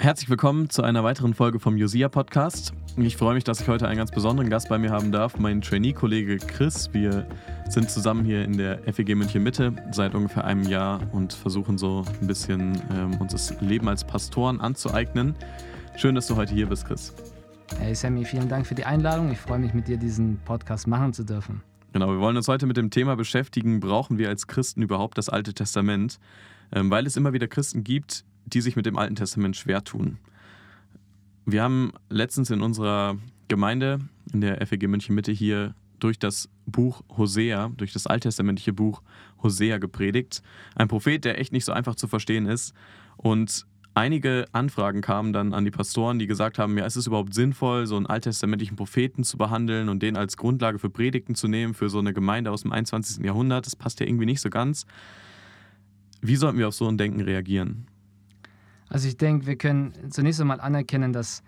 Herzlich 0.00 0.30
willkommen 0.30 0.70
zu 0.70 0.82
einer 0.82 1.04
weiteren 1.04 1.34
Folge 1.34 1.60
vom 1.60 1.76
Josia 1.76 2.08
Podcast. 2.08 2.72
Ich 2.96 3.18
freue 3.18 3.34
mich, 3.34 3.44
dass 3.44 3.60
ich 3.60 3.68
heute 3.68 3.86
einen 3.86 3.98
ganz 3.98 4.10
besonderen 4.10 4.48
Gast 4.48 4.70
bei 4.70 4.78
mir 4.78 4.88
haben 4.88 5.12
darf, 5.12 5.38
mein 5.38 5.60
Trainee-Kollege 5.60 6.38
Chris. 6.38 6.88
Wir 6.94 7.26
sind 7.68 7.90
zusammen 7.90 8.24
hier 8.24 8.42
in 8.42 8.56
der 8.56 8.78
FEG 8.90 9.14
München 9.14 9.42
Mitte 9.42 9.74
seit 9.92 10.14
ungefähr 10.14 10.46
einem 10.46 10.62
Jahr 10.62 11.02
und 11.12 11.34
versuchen 11.34 11.76
so 11.76 12.02
ein 12.18 12.26
bisschen 12.26 12.80
ähm, 12.94 13.20
uns 13.20 13.32
das 13.32 13.60
Leben 13.60 13.90
als 13.90 14.02
Pastoren 14.02 14.58
anzueignen. 14.58 15.34
Schön, 15.96 16.14
dass 16.14 16.26
du 16.28 16.34
heute 16.34 16.54
hier 16.54 16.66
bist, 16.66 16.86
Chris. 16.86 17.12
Hey 17.78 17.94
Sammy, 17.94 18.24
vielen 18.24 18.48
Dank 18.48 18.66
für 18.66 18.74
die 18.74 18.86
Einladung. 18.86 19.30
Ich 19.30 19.38
freue 19.38 19.58
mich, 19.58 19.74
mit 19.74 19.86
dir 19.86 19.98
diesen 19.98 20.38
Podcast 20.46 20.86
machen 20.86 21.12
zu 21.12 21.24
dürfen. 21.24 21.60
Genau, 21.92 22.08
wir 22.08 22.20
wollen 22.20 22.38
uns 22.38 22.48
heute 22.48 22.64
mit 22.64 22.78
dem 22.78 22.88
Thema 22.88 23.16
beschäftigen, 23.16 23.80
brauchen 23.80 24.16
wir 24.16 24.30
als 24.30 24.46
Christen 24.46 24.80
überhaupt 24.80 25.18
das 25.18 25.28
Alte 25.28 25.52
Testament? 25.52 26.18
Ähm, 26.72 26.90
weil 26.90 27.06
es 27.06 27.18
immer 27.18 27.34
wieder 27.34 27.48
Christen 27.48 27.84
gibt, 27.84 28.24
die 28.46 28.60
sich 28.60 28.76
mit 28.76 28.86
dem 28.86 28.98
Alten 28.98 29.16
Testament 29.16 29.56
schwer 29.56 29.84
tun. 29.84 30.18
Wir 31.46 31.62
haben 31.62 31.92
letztens 32.08 32.50
in 32.50 32.62
unserer 32.62 33.16
Gemeinde, 33.48 33.98
in 34.32 34.40
der 34.40 34.64
FEG 34.66 34.88
München 34.88 35.14
Mitte 35.14 35.32
hier, 35.32 35.74
durch 35.98 36.18
das 36.18 36.48
Buch 36.66 37.02
Hosea, 37.16 37.70
durch 37.76 37.92
das 37.92 38.06
alttestamentliche 38.06 38.72
Buch 38.72 39.02
Hosea 39.42 39.78
gepredigt. 39.78 40.42
Ein 40.74 40.88
Prophet, 40.88 41.24
der 41.24 41.38
echt 41.38 41.52
nicht 41.52 41.64
so 41.64 41.72
einfach 41.72 41.94
zu 41.94 42.08
verstehen 42.08 42.46
ist. 42.46 42.74
Und 43.16 43.66
einige 43.94 44.46
Anfragen 44.52 45.02
kamen 45.02 45.32
dann 45.32 45.52
an 45.52 45.64
die 45.64 45.70
Pastoren, 45.70 46.18
die 46.18 46.26
gesagt 46.26 46.58
haben, 46.58 46.76
ja, 46.78 46.86
ist 46.86 46.96
es 46.96 47.06
überhaupt 47.06 47.34
sinnvoll, 47.34 47.86
so 47.86 47.96
einen 47.96 48.06
alttestamentlichen 48.06 48.76
Propheten 48.76 49.24
zu 49.24 49.36
behandeln 49.36 49.88
und 49.88 50.02
den 50.02 50.16
als 50.16 50.36
Grundlage 50.36 50.78
für 50.78 50.90
Predigten 50.90 51.34
zu 51.34 51.48
nehmen 51.48 51.74
für 51.74 51.88
so 51.88 51.98
eine 51.98 52.12
Gemeinde 52.12 52.50
aus 52.50 52.62
dem 52.62 52.72
21. 52.72 53.24
Jahrhundert? 53.24 53.66
Das 53.66 53.76
passt 53.76 54.00
ja 54.00 54.06
irgendwie 54.06 54.26
nicht 54.26 54.40
so 54.40 54.50
ganz. 54.50 54.86
Wie 56.22 56.36
sollten 56.36 56.58
wir 56.58 56.68
auf 56.68 56.74
so 56.74 56.86
ein 56.86 56.98
Denken 56.98 57.20
reagieren? 57.20 57.86
Also 58.90 59.08
ich 59.08 59.16
denke, 59.16 59.46
wir 59.46 59.56
können 59.56 59.94
zunächst 60.10 60.40
einmal 60.40 60.60
anerkennen, 60.60 61.12
dass, 61.12 61.42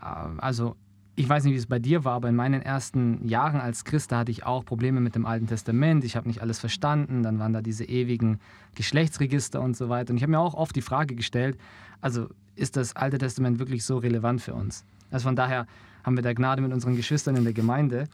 äh, 0.00 0.04
also 0.38 0.76
ich 1.16 1.28
weiß 1.28 1.44
nicht, 1.44 1.52
wie 1.54 1.58
es 1.58 1.66
bei 1.66 1.78
dir 1.78 2.04
war, 2.04 2.14
aber 2.14 2.28
in 2.28 2.36
meinen 2.36 2.62
ersten 2.62 3.26
Jahren 3.28 3.60
als 3.60 3.84
Christ, 3.84 4.10
da 4.10 4.18
hatte 4.18 4.32
ich 4.32 4.44
auch 4.44 4.64
Probleme 4.64 5.00
mit 5.00 5.14
dem 5.14 5.26
Alten 5.26 5.46
Testament. 5.46 6.04
Ich 6.04 6.16
habe 6.16 6.26
nicht 6.26 6.40
alles 6.40 6.58
verstanden. 6.58 7.22
Dann 7.22 7.38
waren 7.38 7.52
da 7.52 7.62
diese 7.62 7.84
ewigen 7.84 8.40
Geschlechtsregister 8.74 9.60
und 9.60 9.76
so 9.76 9.88
weiter. 9.88 10.10
Und 10.10 10.16
ich 10.16 10.22
habe 10.22 10.32
mir 10.32 10.40
auch 10.40 10.54
oft 10.54 10.74
die 10.74 10.82
Frage 10.82 11.14
gestellt, 11.14 11.58
also 12.00 12.28
ist 12.56 12.76
das 12.76 12.96
Alte 12.96 13.18
Testament 13.18 13.58
wirklich 13.58 13.84
so 13.84 13.98
relevant 13.98 14.40
für 14.40 14.54
uns? 14.54 14.84
Also 15.10 15.24
von 15.28 15.36
daher 15.36 15.66
haben 16.04 16.16
wir 16.16 16.22
da 16.22 16.32
Gnade 16.32 16.62
mit 16.62 16.72
unseren 16.72 16.96
Geschwistern 16.96 17.36
in 17.36 17.44
der 17.44 17.52
Gemeinde. 17.52 18.08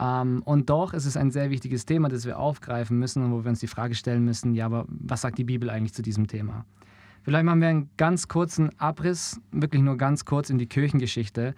Ähm, 0.00 0.42
und 0.44 0.70
doch 0.70 0.94
ist 0.94 1.06
es 1.06 1.16
ein 1.16 1.30
sehr 1.30 1.50
wichtiges 1.50 1.86
Thema, 1.86 2.08
das 2.08 2.24
wir 2.24 2.38
aufgreifen 2.38 2.98
müssen 2.98 3.24
und 3.24 3.32
wo 3.32 3.44
wir 3.44 3.50
uns 3.50 3.60
die 3.60 3.66
Frage 3.66 3.94
stellen 3.94 4.24
müssen, 4.24 4.54
ja, 4.54 4.66
aber 4.66 4.86
was 4.88 5.20
sagt 5.20 5.38
die 5.38 5.44
Bibel 5.44 5.70
eigentlich 5.70 5.94
zu 5.94 6.02
diesem 6.02 6.26
Thema? 6.26 6.64
Vielleicht 7.28 7.44
machen 7.44 7.60
wir 7.60 7.68
einen 7.68 7.90
ganz 7.98 8.26
kurzen 8.26 8.70
Abriss, 8.80 9.38
wirklich 9.52 9.82
nur 9.82 9.98
ganz 9.98 10.24
kurz 10.24 10.48
in 10.48 10.56
die 10.56 10.64
Kirchengeschichte. 10.64 11.54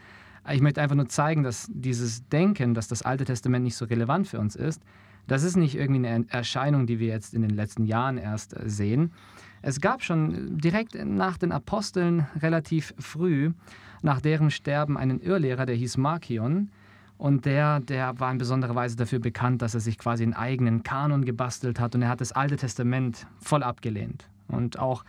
Ich 0.51 0.63
möchte 0.63 0.83
einfach 0.83 0.97
nur 0.97 1.09
zeigen, 1.09 1.45
dass 1.45 1.69
dieses 1.73 2.29
Denken, 2.29 2.75
dass 2.75 2.89
das 2.89 3.03
Alte 3.03 3.25
Testament 3.25 3.63
nicht 3.63 3.77
so 3.77 3.85
relevant 3.85 4.27
für 4.27 4.41
uns 4.41 4.57
ist, 4.57 4.83
das 5.29 5.45
ist 5.45 5.55
nicht 5.55 5.77
irgendwie 5.77 6.05
eine 6.09 6.27
Erscheinung, 6.29 6.89
die 6.89 6.99
wir 6.99 7.07
jetzt 7.07 7.35
in 7.35 7.43
den 7.43 7.53
letzten 7.53 7.85
Jahren 7.85 8.19
erst 8.19 8.57
äh, 8.57 8.69
sehen. 8.69 9.13
Es 9.63 9.81
gab 9.81 10.03
schon 10.03 10.59
direkt 10.59 10.97
nach 11.05 11.39
den 11.39 11.53
Aposteln 11.53 12.27
relativ 12.43 12.93
früh, 12.99 13.53
nach 14.03 14.21
deren 14.21 14.51
Sterben, 14.51 14.99
einen 14.99 15.21
Irrlehrer, 15.21 15.67
der 15.67 15.77
hieß 15.77 15.99
Markion. 15.99 16.71
Und 17.17 17.45
der, 17.45 17.79
der 17.79 18.19
war 18.19 18.33
in 18.33 18.39
besonderer 18.39 18.75
Weise 18.75 18.97
dafür 18.97 19.21
bekannt, 19.21 19.63
dass 19.63 19.75
er 19.75 19.81
sich 19.81 19.99
quasi 19.99 20.25
einen 20.25 20.35
eigenen 20.35 20.83
Kanon 20.83 21.25
gebastelt 21.25 21.79
hat 21.79 21.95
und 21.95 22.03
er 22.03 22.09
hat 22.09 22.21
das 22.21 22.33
Alte 22.33 22.57
Testament 22.57 23.29
voll 23.39 23.63
abgelehnt. 23.63 24.27
Und 24.51 24.79
auch, 24.79 25.05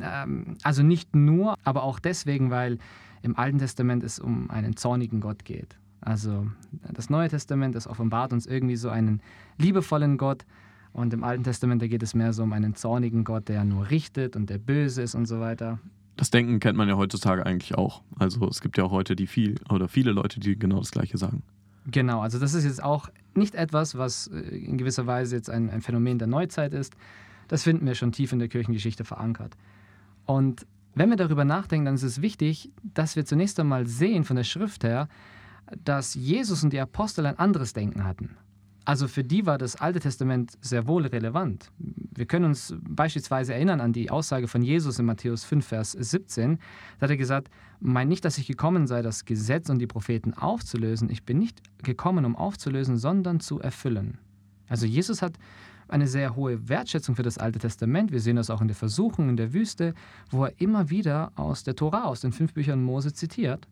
ähm, 0.00 0.56
also 0.62 0.82
nicht 0.82 1.14
nur, 1.14 1.56
aber 1.64 1.82
auch 1.82 1.98
deswegen, 1.98 2.50
weil 2.50 2.78
im 3.22 3.36
Alten 3.36 3.58
Testament 3.58 4.02
es 4.02 4.18
um 4.18 4.50
einen 4.50 4.76
zornigen 4.76 5.20
Gott 5.20 5.44
geht. 5.44 5.76
Also 6.00 6.48
das 6.92 7.10
Neue 7.10 7.28
Testament, 7.28 7.74
das 7.74 7.86
offenbart 7.86 8.32
uns 8.32 8.46
irgendwie 8.46 8.76
so 8.76 8.88
einen 8.88 9.20
liebevollen 9.58 10.18
Gott. 10.18 10.44
Und 10.92 11.14
im 11.14 11.24
Alten 11.24 11.44
Testament, 11.44 11.80
da 11.80 11.86
geht 11.86 12.02
es 12.02 12.14
mehr 12.14 12.32
so 12.32 12.42
um 12.42 12.52
einen 12.52 12.74
zornigen 12.74 13.24
Gott, 13.24 13.48
der 13.48 13.64
nur 13.64 13.90
richtet 13.90 14.36
und 14.36 14.50
der 14.50 14.58
böse 14.58 15.02
ist 15.02 15.14
und 15.14 15.26
so 15.26 15.40
weiter. 15.40 15.78
Das 16.16 16.30
Denken 16.30 16.60
kennt 16.60 16.76
man 16.76 16.88
ja 16.88 16.96
heutzutage 16.96 17.46
eigentlich 17.46 17.76
auch. 17.76 18.02
Also 18.18 18.46
es 18.48 18.60
gibt 18.60 18.76
ja 18.76 18.84
auch 18.84 18.90
heute 18.90 19.16
die 19.16 19.26
viel 19.26 19.54
oder 19.70 19.88
viele 19.88 20.12
Leute, 20.12 20.40
die 20.40 20.58
genau 20.58 20.78
das 20.78 20.90
Gleiche 20.90 21.16
sagen. 21.16 21.42
Genau, 21.86 22.20
also 22.20 22.38
das 22.38 22.54
ist 22.54 22.64
jetzt 22.64 22.82
auch 22.82 23.08
nicht 23.34 23.54
etwas, 23.54 23.96
was 23.96 24.28
äh, 24.28 24.38
in 24.40 24.76
gewisser 24.76 25.06
Weise 25.06 25.36
jetzt 25.36 25.50
ein, 25.50 25.70
ein 25.70 25.80
Phänomen 25.80 26.18
der 26.18 26.28
Neuzeit 26.28 26.74
ist, 26.74 26.94
das 27.52 27.64
finden 27.64 27.84
wir 27.84 27.94
schon 27.94 28.12
tief 28.12 28.32
in 28.32 28.38
der 28.38 28.48
Kirchengeschichte 28.48 29.04
verankert. 29.04 29.58
Und 30.24 30.66
wenn 30.94 31.10
wir 31.10 31.18
darüber 31.18 31.44
nachdenken, 31.44 31.84
dann 31.84 31.96
ist 31.96 32.02
es 32.02 32.22
wichtig, 32.22 32.70
dass 32.82 33.14
wir 33.14 33.26
zunächst 33.26 33.60
einmal 33.60 33.86
sehen 33.86 34.24
von 34.24 34.36
der 34.36 34.44
Schrift 34.44 34.84
her, 34.84 35.06
dass 35.84 36.14
Jesus 36.14 36.64
und 36.64 36.72
die 36.72 36.80
Apostel 36.80 37.26
ein 37.26 37.38
anderes 37.38 37.74
Denken 37.74 38.04
hatten. 38.04 38.38
Also 38.86 39.06
für 39.06 39.22
die 39.22 39.44
war 39.44 39.58
das 39.58 39.76
Alte 39.76 40.00
Testament 40.00 40.52
sehr 40.62 40.86
wohl 40.86 41.04
relevant. 41.04 41.70
Wir 41.76 42.24
können 42.24 42.46
uns 42.46 42.74
beispielsweise 42.80 43.52
erinnern 43.52 43.82
an 43.82 43.92
die 43.92 44.10
Aussage 44.10 44.48
von 44.48 44.62
Jesus 44.62 44.98
in 44.98 45.04
Matthäus 45.04 45.44
5, 45.44 45.66
Vers 45.66 45.92
17. 45.92 46.58
Da 47.00 47.04
hat 47.04 47.10
er 47.10 47.18
gesagt, 47.18 47.50
mein 47.80 48.08
nicht, 48.08 48.24
dass 48.24 48.38
ich 48.38 48.46
gekommen 48.46 48.86
sei, 48.86 49.02
das 49.02 49.26
Gesetz 49.26 49.68
und 49.68 49.78
die 49.78 49.86
Propheten 49.86 50.32
aufzulösen. 50.32 51.10
Ich 51.10 51.24
bin 51.24 51.38
nicht 51.38 51.60
gekommen, 51.82 52.24
um 52.24 52.34
aufzulösen, 52.34 52.96
sondern 52.96 53.40
zu 53.40 53.60
erfüllen. 53.60 54.16
Also 54.70 54.86
Jesus 54.86 55.20
hat 55.20 55.34
eine 55.92 56.06
sehr 56.06 56.34
hohe 56.34 56.68
Wertschätzung 56.68 57.14
für 57.14 57.22
das 57.22 57.38
Alte 57.38 57.58
Testament. 57.58 58.12
Wir 58.12 58.20
sehen 58.20 58.36
das 58.36 58.48
auch 58.48 58.62
in 58.62 58.68
der 58.68 58.74
Versuchung 58.74 59.28
in 59.28 59.36
der 59.36 59.52
Wüste, 59.52 59.94
wo 60.30 60.46
er 60.46 60.60
immer 60.60 60.88
wieder 60.88 61.32
aus 61.36 61.64
der 61.64 61.76
Tora, 61.76 62.04
aus 62.04 62.22
den 62.22 62.32
fünf 62.32 62.54
Büchern 62.54 62.82
Mose 62.82 63.12
zitiert. 63.12 63.68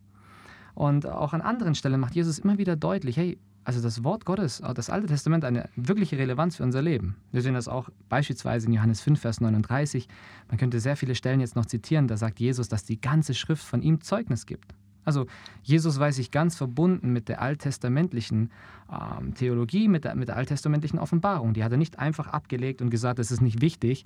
Und 0.74 1.06
auch 1.06 1.32
an 1.32 1.40
anderen 1.40 1.74
Stellen 1.74 1.98
macht 1.98 2.14
Jesus 2.14 2.38
immer 2.38 2.58
wieder 2.58 2.76
deutlich, 2.76 3.16
hey, 3.16 3.38
also 3.64 3.80
das 3.80 4.04
Wort 4.04 4.24
Gottes, 4.24 4.62
das 4.74 4.90
Alte 4.90 5.06
Testament, 5.06 5.44
eine 5.44 5.68
wirkliche 5.76 6.18
Relevanz 6.18 6.56
für 6.56 6.62
unser 6.62 6.82
Leben. 6.82 7.16
Wir 7.32 7.42
sehen 7.42 7.54
das 7.54 7.68
auch 7.68 7.88
beispielsweise 8.08 8.66
in 8.66 8.72
Johannes 8.74 9.00
5, 9.00 9.20
Vers 9.20 9.40
39. 9.40 10.08
Man 10.48 10.58
könnte 10.58 10.80
sehr 10.80 10.96
viele 10.96 11.14
Stellen 11.14 11.40
jetzt 11.40 11.56
noch 11.56 11.66
zitieren, 11.66 12.06
da 12.06 12.16
sagt 12.16 12.40
Jesus, 12.40 12.68
dass 12.68 12.84
die 12.84 13.00
ganze 13.00 13.34
Schrift 13.34 13.64
von 13.64 13.82
ihm 13.82 14.00
Zeugnis 14.00 14.46
gibt. 14.46 14.74
Also 15.10 15.26
Jesus 15.64 15.98
weiß 15.98 16.14
sich 16.14 16.30
ganz 16.30 16.56
verbunden 16.56 17.12
mit 17.12 17.28
der 17.28 17.42
alttestamentlichen 17.42 18.52
ähm, 18.92 19.34
Theologie, 19.34 19.88
mit 19.88 20.04
der, 20.04 20.14
mit 20.14 20.28
der 20.28 20.36
alttestamentlichen 20.36 21.00
Offenbarung. 21.00 21.52
Die 21.52 21.64
hat 21.64 21.72
er 21.72 21.78
nicht 21.78 21.98
einfach 21.98 22.28
abgelegt 22.28 22.80
und 22.80 22.90
gesagt, 22.90 23.18
das 23.18 23.32
ist 23.32 23.40
nicht 23.40 23.60
wichtig. 23.60 24.04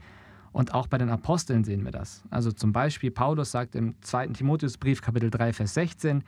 Und 0.52 0.72
auch 0.72 0.86
bei 0.86 0.96
den 0.96 1.10
Aposteln 1.10 1.62
sehen 1.62 1.84
wir 1.84 1.92
das. 1.92 2.22
Also 2.30 2.52
zum 2.52 2.72
Beispiel 2.72 3.10
Paulus 3.10 3.50
sagt 3.50 3.74
im 3.74 3.96
2. 4.00 4.28
Timotheusbrief 4.28 5.02
Kapitel 5.02 5.30
3, 5.30 5.52
Vers 5.52 5.74
16, 5.74 6.24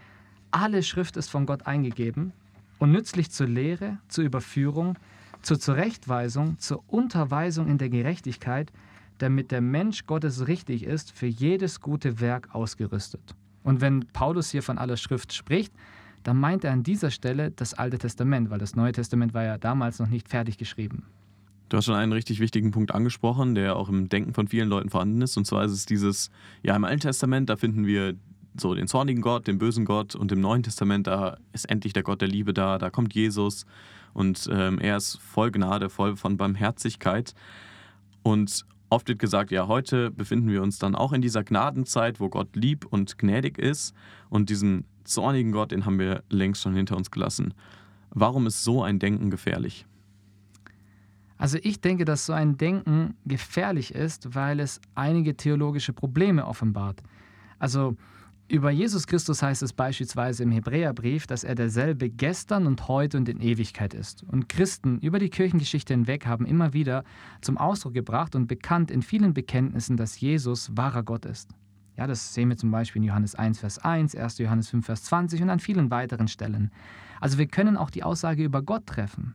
alle 0.51 0.83
Schrift 0.83 1.17
ist 1.17 1.31
von 1.31 1.47
Gott 1.47 1.67
eingegeben 1.67 2.35
und 2.79 2.93
nützlich 2.93 3.31
zur 3.31 3.49
Lehre, 3.49 3.97
zur 4.09 4.25
Überführung, 4.25 4.99
zur 5.41 5.59
Zurechtweisung, 5.59 6.59
zur 6.59 6.85
Unterweisung 6.87 7.69
in 7.69 7.79
der 7.79 7.89
Gerechtigkeit, 7.89 8.71
damit 9.17 9.53
der 9.53 9.63
Mensch 9.63 10.05
Gottes 10.05 10.49
richtig 10.49 10.85
ist, 10.85 11.13
für 11.13 11.27
jedes 11.27 11.81
gute 11.81 12.21
Werk 12.21 12.55
ausgerüstet. 12.55 13.35
Und 13.67 13.81
wenn 13.81 14.07
Paulus 14.13 14.53
hier 14.53 14.63
von 14.63 14.79
aller 14.79 14.97
Schrift 14.97 15.33
spricht, 15.33 15.73
dann 16.23 16.39
meint 16.39 16.63
er 16.63 16.71
an 16.71 16.85
dieser 16.85 17.11
Stelle 17.11 17.51
das 17.51 17.75
Alte 17.75 17.99
Testament, 17.99 18.49
weil 18.49 18.61
das 18.61 18.77
Neue 18.77 18.93
Testament 18.93 19.35
war 19.35 19.43
ja 19.43 19.59
damals 19.59 19.99
noch 19.99 20.07
nicht 20.07 20.29
fertig 20.29 20.57
geschrieben. 20.57 21.03
Du 21.69 21.77
hast 21.77 21.87
schon 21.87 21.97
einen 21.97 22.13
richtig 22.13 22.39
wichtigen 22.39 22.71
Punkt 22.71 22.95
angesprochen, 22.95 23.57
der 23.57 23.75
auch 23.75 23.89
im 23.89 24.09
Denken 24.09 24.35
von 24.35 24.47
vielen 24.47 24.69
Leuten 24.69 24.89
vorhanden 24.89 25.21
ist. 25.21 25.37
Und 25.37 25.49
zwar 25.49 25.65
ist 25.65 25.73
es 25.73 25.85
dieses, 25.85 26.31
ja, 26.63 26.77
im 26.77 26.85
Alten 26.85 27.01
Testament, 27.01 27.51
da 27.51 27.57
finden 27.57 27.87
wir 27.87 28.15
so 28.57 28.73
den 28.73 28.87
zornigen 28.87 29.21
Gott, 29.21 29.49
den 29.49 29.59
bösen 29.59 29.85
Gott. 29.85 30.15
Und 30.15 30.31
im 30.31 30.41
Neuen 30.41 30.63
Testament, 30.63 31.09
da 31.09 31.37
ist 31.53 31.69
endlich 31.69 31.93
der 31.93 32.05
Gott 32.05 32.21
der 32.21 32.29
Liebe 32.29 32.55
da, 32.55 32.79
da 32.79 32.89
kommt 32.89 33.15
Jesus. 33.15 33.67
Und 34.13 34.49
ähm, 34.49 34.79
er 34.79 34.97
ist 34.97 35.19
voll 35.19 35.51
Gnade, 35.51 35.91
voll 35.91 36.15
von 36.15 36.37
Barmherzigkeit. 36.37 37.35
Und 38.23 38.65
Oft 38.89 39.09
wird 39.09 39.19
gesagt, 39.19 39.51
ja, 39.51 39.67
heute 39.67 40.11
befinden 40.11 40.49
wir 40.49 40.63
uns 40.63 40.79
dann 40.79 40.95
auch 40.95 41.13
in 41.13 41.21
dieser 41.21 41.43
Gnadenzeit, 41.43 42.21
wo 42.21 42.29
Gott 42.29 42.55
lieb 42.55 42.87
und 42.89 43.19
gnädig 43.19 43.59
ist 43.59 43.95
und 44.31 44.49
diesen 44.49 44.85
zornigen 45.05 45.53
Gott, 45.53 45.73
den 45.73 45.87
haben 45.87 45.99
wir 45.99 46.23
längst 46.31 46.63
schon 46.63 46.75
hinter 46.75 46.97
uns 46.97 47.11
gelassen. 47.11 47.55
Warum 48.11 48.47
ist 48.47 48.63
so 48.63 48.83
ein 48.83 48.99
Denken 48.99 49.31
gefährlich? 49.31 49.87
Also 51.39 51.59
ich 51.63 51.81
denke, 51.81 52.05
dass 52.05 52.27
so 52.27 52.33
ein 52.33 52.57
Denken 52.57 53.15
gefährlich 53.25 53.95
ist, 53.95 54.35
weil 54.35 54.61
es 54.61 54.81
einige 54.95 55.37
theologische 55.37 55.93
Probleme 55.93 56.47
offenbart. 56.47 57.03
Also 57.59 57.97
über 58.49 58.71
Jesus 58.71 59.09
Christus 59.09 59.43
heißt 59.43 59.63
es 59.63 59.73
beispielsweise 59.73 60.45
im 60.45 60.53
Hebräerbrief, 60.53 61.27
dass 61.27 61.43
er 61.43 61.57
derselbe 61.57 62.09
gestern 62.09 62.69
und 62.69 62.87
heute 62.87 63.17
und 63.17 63.29
in 63.29 63.41
Ewigkeit 63.41 63.93
ist. 63.93 64.23
Und 64.23 64.49
Christen 64.49 65.01
über 65.01 65.19
die 65.19 65.31
Kirchengeschichte 65.31 65.93
hinweg 65.93 66.27
haben 66.27 66.47
immer 66.47 66.73
wieder 66.73 67.03
zum 67.41 67.59
Ausdruck 67.59 67.95
gebracht 67.95 68.37
und 68.37 68.47
bekannt 68.47 68.93
in 68.93 69.03
vielen 69.03 69.35
Bekenntnissen, 69.35 69.97
dass 69.97 70.21
Jesus 70.21 70.71
wahrer 70.77 71.03
Gott 71.03 71.25
ist. 71.25 71.51
Ja, 71.97 72.07
das 72.07 72.35
sehen 72.35 72.49
wir 72.49 72.57
zum 72.57 72.71
Beispiel 72.71 73.03
in 73.03 73.09
Johannes 73.09 73.35
1, 73.35 73.59
Vers 73.59 73.79
1, 73.79 74.15
1. 74.15 74.39
Johannes 74.39 74.69
5, 74.69 74.87
Vers 74.87 75.03
20 75.05 75.43
und 75.43 75.51
an 75.51 75.59
vielen 75.59 75.91
weiteren 75.91 76.29
Stellen. 76.29 76.71
Also 77.21 77.39
wir 77.39 77.47
können 77.47 77.77
auch 77.77 77.91
die 77.91 78.05
Aussage 78.05 78.45
über 78.45 78.63
Gott 78.63 78.87
treffen. 78.87 79.35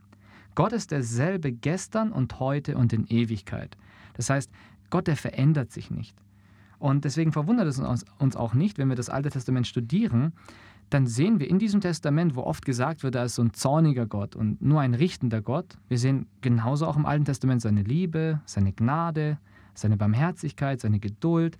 Gott 0.54 0.72
ist 0.72 0.90
derselbe 0.90 1.52
gestern 1.52 2.12
und 2.12 2.40
heute 2.40 2.76
und 2.76 2.92
in 2.92 3.06
Ewigkeit. 3.08 3.76
Das 4.14 4.30
heißt, 4.30 4.50
Gott, 4.90 5.06
der 5.06 5.16
verändert 5.16 5.70
sich 5.70 5.90
nicht. 5.90 6.16
Und 6.82 7.04
deswegen 7.04 7.30
verwundert 7.30 7.68
es 7.68 7.78
uns 7.78 8.34
auch 8.34 8.54
nicht, 8.54 8.76
wenn 8.76 8.88
wir 8.88 8.96
das 8.96 9.08
Alte 9.08 9.30
Testament 9.30 9.68
studieren, 9.68 10.32
dann 10.90 11.06
sehen 11.06 11.38
wir 11.38 11.48
in 11.48 11.60
diesem 11.60 11.80
Testament, 11.80 12.34
wo 12.34 12.42
oft 12.42 12.64
gesagt 12.64 13.04
wird, 13.04 13.14
da 13.14 13.22
ist 13.22 13.36
so 13.36 13.42
ein 13.42 13.54
zorniger 13.54 14.04
Gott 14.04 14.34
und 14.34 14.60
nur 14.60 14.80
ein 14.80 14.94
richtender 14.94 15.42
Gott, 15.42 15.78
wir 15.88 15.96
sehen 15.96 16.26
genauso 16.40 16.88
auch 16.88 16.96
im 16.96 17.06
Alten 17.06 17.24
Testament 17.24 17.62
seine 17.62 17.84
Liebe, 17.84 18.40
seine 18.46 18.72
Gnade, 18.72 19.38
seine 19.74 19.96
Barmherzigkeit, 19.96 20.80
seine 20.80 20.98
Geduld. 20.98 21.56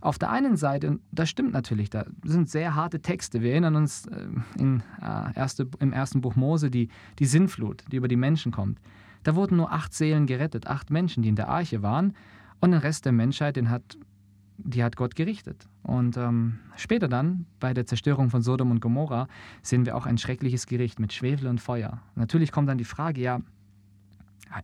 Auf 0.00 0.16
der 0.16 0.30
einen 0.30 0.56
Seite, 0.56 0.90
und 0.90 1.00
das 1.10 1.28
stimmt 1.28 1.52
natürlich, 1.52 1.90
da 1.90 2.04
sind 2.22 2.48
sehr 2.48 2.76
harte 2.76 3.02
Texte. 3.02 3.42
Wir 3.42 3.50
erinnern 3.50 3.74
uns 3.74 4.06
äh, 4.06 4.28
in, 4.60 4.84
äh, 5.02 5.34
erste, 5.34 5.66
im 5.80 5.92
ersten 5.92 6.20
Buch 6.20 6.36
Mose 6.36 6.70
die, 6.70 6.88
die 7.18 7.26
Sinnflut, 7.26 7.82
die 7.90 7.96
über 7.96 8.06
die 8.06 8.14
Menschen 8.14 8.52
kommt. 8.52 8.78
Da 9.24 9.34
wurden 9.34 9.56
nur 9.56 9.72
acht 9.72 9.92
Seelen 9.92 10.26
gerettet, 10.26 10.68
acht 10.68 10.90
Menschen, 10.90 11.24
die 11.24 11.30
in 11.30 11.36
der 11.36 11.48
Arche 11.48 11.82
waren. 11.82 12.12
Und 12.60 12.70
den 12.70 12.80
Rest 12.80 13.06
der 13.06 13.12
Menschheit, 13.12 13.56
den 13.56 13.70
hat, 13.70 13.98
die 14.66 14.82
hat 14.82 14.96
Gott 14.96 15.14
gerichtet. 15.14 15.68
Und 15.82 16.16
ähm, 16.16 16.58
später 16.76 17.08
dann, 17.08 17.46
bei 17.60 17.72
der 17.72 17.86
Zerstörung 17.86 18.30
von 18.30 18.42
Sodom 18.42 18.70
und 18.70 18.80
Gomorra, 18.80 19.28
sehen 19.62 19.86
wir 19.86 19.96
auch 19.96 20.06
ein 20.06 20.18
schreckliches 20.18 20.66
Gericht 20.66 20.98
mit 20.98 21.12
Schwefel 21.12 21.46
und 21.46 21.60
Feuer. 21.60 22.02
Natürlich 22.16 22.52
kommt 22.52 22.68
dann 22.68 22.78
die 22.78 22.84
Frage, 22.84 23.20
ja, 23.20 23.40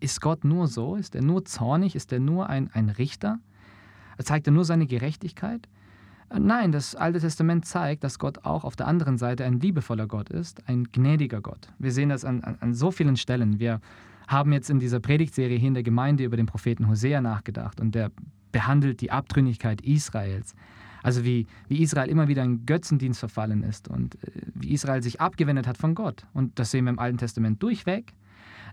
ist 0.01 0.21
Gott 0.21 0.45
nur 0.45 0.67
so? 0.67 0.97
Ist 0.97 1.15
er 1.15 1.23
nur 1.23 1.45
zornig? 1.45 1.95
Ist 1.95 2.13
er 2.13 2.21
nur 2.21 2.49
ein, 2.49 2.71
ein 2.73 2.89
Richter? 2.89 3.39
Zeigt 4.19 4.47
er 4.47 4.53
nur 4.53 4.65
seine 4.65 4.87
Gerechtigkeit? 4.87 5.69
Nein, 6.37 6.73
das 6.73 6.95
Alte 6.95 7.21
Testament 7.21 7.67
zeigt, 7.67 8.05
dass 8.05 8.19
Gott 8.19 8.45
auch 8.45 8.65
auf 8.65 8.75
der 8.75 8.89
anderen 8.89 9.19
Seite 9.19 9.45
ein 9.45 9.61
liebevoller 9.61 10.07
Gott 10.07 10.31
ist, 10.31 10.67
ein 10.67 10.85
gnädiger 10.85 11.41
Gott. 11.41 11.69
Wir 11.79 11.93
sehen 11.93 12.09
das 12.09 12.25
an, 12.25 12.43
an, 12.43 12.57
an 12.61 12.75
so 12.75 12.91
vielen 12.91 13.17
Stellen. 13.17 13.59
Wir 13.59 13.81
haben 14.29 14.53
jetzt 14.53 14.71
in 14.71 14.79
dieser 14.79 15.01
Predigtserie 15.01 15.59
hier 15.59 15.69
in 15.69 15.75
der 15.75 15.83
Gemeinde 15.83 16.25
über 16.25 16.37
den 16.37 16.47
Propheten 16.47 16.89
Hosea 16.89 17.21
nachgedacht 17.21 17.81
und 17.81 17.95
der 17.95 18.11
behandelt 18.53 19.01
die 19.01 19.11
Abtrünnigkeit 19.11 19.81
Israels. 19.81 20.55
Also 21.03 21.25
wie, 21.25 21.47
wie 21.69 21.83
Israel 21.83 22.09
immer 22.09 22.29
wieder 22.29 22.45
in 22.45 22.65
Götzendienst 22.65 23.19
verfallen 23.19 23.65
ist 23.65 23.89
und 23.89 24.15
äh, 24.23 24.31
wie 24.55 24.73
Israel 24.73 25.03
sich 25.03 25.21
abgewendet 25.21 25.67
hat 25.67 25.77
von 25.77 25.95
Gott. 25.95 26.27
Und 26.33 26.59
das 26.59 26.71
sehen 26.71 26.85
wir 26.85 26.91
im 26.91 26.99
Alten 26.99 27.19
Testament 27.19 27.63
durchweg, 27.63 28.13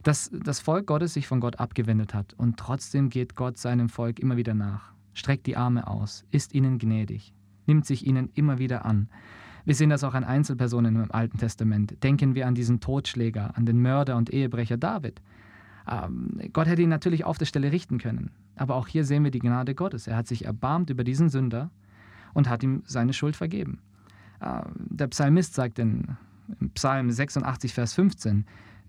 dass 0.03 0.29
das 0.31 0.59
Volk 0.59 0.87
Gottes 0.87 1.13
sich 1.13 1.27
von 1.27 1.39
Gott 1.39 1.59
abgewendet 1.59 2.13
hat. 2.13 2.33
Und 2.37 2.57
trotzdem 2.57 3.09
geht 3.09 3.35
Gott 3.35 3.57
seinem 3.57 3.89
Volk 3.89 4.19
immer 4.19 4.37
wieder 4.37 4.53
nach, 4.53 4.93
streckt 5.13 5.47
die 5.47 5.57
Arme 5.57 5.87
aus, 5.87 6.23
ist 6.31 6.53
ihnen 6.53 6.77
gnädig, 6.77 7.33
nimmt 7.65 7.85
sich 7.85 8.05
ihnen 8.05 8.29
immer 8.35 8.59
wieder 8.59 8.85
an. 8.85 9.09
Wir 9.65 9.75
sehen 9.75 9.89
das 9.89 10.03
auch 10.03 10.13
an 10.13 10.23
Einzelpersonen 10.23 10.95
im 10.95 11.11
Alten 11.11 11.37
Testament. 11.37 12.01
Denken 12.03 12.33
wir 12.33 12.47
an 12.47 12.55
diesen 12.55 12.79
Totschläger, 12.79 13.55
an 13.55 13.65
den 13.65 13.81
Mörder 13.81 14.15
und 14.17 14.31
Ehebrecher 14.31 14.77
David. 14.77 15.21
Ähm, 15.89 16.39
Gott 16.53 16.67
hätte 16.67 16.81
ihn 16.81 16.89
natürlich 16.89 17.23
auf 17.23 17.37
der 17.37 17.45
Stelle 17.45 17.71
richten 17.71 17.97
können. 17.97 18.31
Aber 18.55 18.75
auch 18.75 18.87
hier 18.87 19.05
sehen 19.05 19.23
wir 19.23 19.31
die 19.31 19.39
Gnade 19.39 19.75
Gottes. 19.75 20.07
Er 20.07 20.15
hat 20.15 20.27
sich 20.27 20.45
erbarmt 20.45 20.89
über 20.89 21.03
diesen 21.03 21.29
Sünder 21.29 21.71
und 22.33 22.49
hat 22.49 22.63
ihm 22.63 22.83
seine 22.85 23.13
Schuld 23.13 23.35
vergeben. 23.35 23.79
Ähm, 24.41 24.73
der 24.75 25.07
Psalmist 25.07 25.53
sagt 25.53 25.79
in, 25.79 26.17
Psalm 26.73 27.11
86, 27.11 27.73
Vers 27.73 27.93
15, 27.93 28.45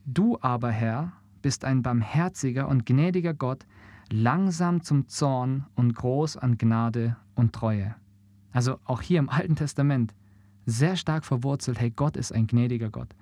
Du 0.07 0.39
aber, 0.41 0.71
Herr, 0.71 1.13
bist 1.43 1.65
ein 1.65 1.83
barmherziger 1.83 2.69
und 2.69 2.87
gnädiger 2.87 3.35
Gott, 3.35 3.67
langsam 4.11 4.83
zum 4.83 5.09
Zorn 5.09 5.67
und 5.75 5.95
groß 5.95 6.37
an 6.37 6.59
Gnade 6.59 7.17
und 7.35 7.53
Treue. 7.53 7.95
Also 8.53 8.79
auch 8.85 9.03
hier 9.03 9.19
im 9.19 9.29
Alten 9.29 9.57
Testament 9.57 10.15
sehr 10.67 10.97
stark 10.97 11.25
verwurzelt, 11.25 11.81
hey, 11.81 11.91
Gott 11.91 12.17
ist 12.17 12.33
ein 12.33 12.47
gnädiger 12.47 12.91
Gott. 12.91 13.15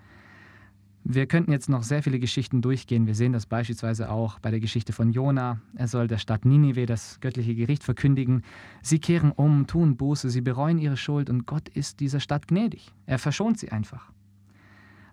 Wir 1.11 1.25
könnten 1.25 1.53
jetzt 1.53 1.71
noch 1.71 1.85
sehr 1.85 2.03
viele 2.03 2.19
Geschichten 2.19 2.61
durchgehen. 2.61 3.07
Wir 3.07 3.15
sehen 3.15 3.33
das 3.33 3.47
beispielsweise 3.47 4.11
auch 4.11 4.39
bei 4.41 4.51
der 4.51 4.61
Geschichte 4.61 4.93
von 4.93 5.11
Jona. 5.11 5.59
Er 5.75 5.89
soll 5.89 6.07
der 6.07 6.19
Stadt 6.19 6.45
Ninive 6.45 6.85
das 6.85 7.19
göttliche 7.21 7.55
Gericht 7.55 7.83
verkündigen. 7.83 8.43
Sie 8.83 8.99
kehren 8.99 9.33
um, 9.33 9.67
tun 9.67 9.97
Buße, 9.97 10.29
sie 10.29 10.43
bereuen 10.43 10.77
ihre 10.77 10.99
Schuld 10.99 11.31
und 11.31 11.47
Gott 11.47 11.71
ist 11.71 12.01
dieser 12.01 12.21
Stadt 12.21 12.47
gnädig. 12.47 12.93
Er 13.07 13.19
verschont 13.19 13.59
sie 13.59 13.73
einfach. 13.73 14.13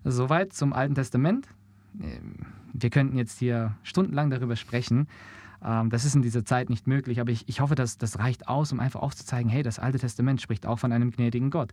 Soweit 0.04 0.52
zum 0.52 0.74
Alten 0.74 0.94
Testament. 0.94 1.48
Ähm, 1.98 2.40
wir 2.74 2.90
könnten 2.90 3.16
jetzt 3.16 3.38
hier 3.38 3.74
stundenlang 3.82 4.28
darüber 4.28 4.56
sprechen. 4.56 5.08
Ähm, 5.64 5.88
das 5.88 6.04
ist 6.04 6.14
in 6.14 6.20
dieser 6.20 6.44
Zeit 6.44 6.68
nicht 6.68 6.86
möglich, 6.86 7.22
aber 7.22 7.32
ich, 7.32 7.48
ich 7.48 7.62
hoffe, 7.62 7.74
dass 7.74 7.96
das 7.96 8.18
reicht 8.18 8.48
aus, 8.48 8.70
um 8.70 8.80
einfach 8.80 9.00
aufzuzeigen, 9.00 9.50
hey, 9.50 9.62
das 9.62 9.78
Alte 9.78 9.98
Testament 9.98 10.42
spricht 10.42 10.66
auch 10.66 10.78
von 10.78 10.92
einem 10.92 11.10
gnädigen 11.10 11.48
Gott. 11.48 11.72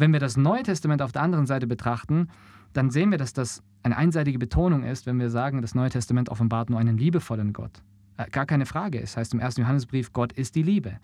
Wenn 0.00 0.14
wir 0.14 0.20
das 0.20 0.38
Neue 0.38 0.62
Testament 0.62 1.02
auf 1.02 1.12
der 1.12 1.20
anderen 1.20 1.46
Seite 1.46 1.66
betrachten, 1.66 2.28
dann 2.72 2.88
sehen 2.88 3.10
wir, 3.10 3.18
dass 3.18 3.34
das 3.34 3.62
eine 3.82 3.98
einseitige 3.98 4.38
Betonung 4.38 4.82
ist, 4.82 5.04
wenn 5.04 5.20
wir 5.20 5.28
sagen, 5.28 5.60
das 5.60 5.74
Neue 5.74 5.90
Testament 5.90 6.30
offenbart 6.30 6.70
nur 6.70 6.80
einen 6.80 6.96
liebevollen 6.96 7.52
Gott. 7.52 7.82
Äh, 8.16 8.30
gar 8.30 8.46
keine 8.46 8.64
Frage. 8.64 8.98
Es 8.98 9.18
heißt 9.18 9.34
im 9.34 9.40
ersten 9.40 9.60
Johannesbrief, 9.60 10.14
Gott 10.14 10.32
ist 10.32 10.54
die 10.54 10.62
Liebe. 10.62 10.98